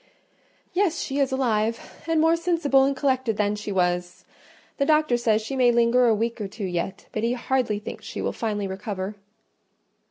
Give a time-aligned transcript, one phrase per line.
[0.73, 4.25] "Yes, she is alive; and more sensible and collected than she was.
[4.77, 8.03] The doctor says she may linger a week or two yet; but he hardly thinks
[8.03, 9.13] she will finally recover."